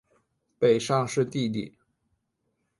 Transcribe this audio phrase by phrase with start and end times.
[0.57, 1.75] 北尚是弟弟。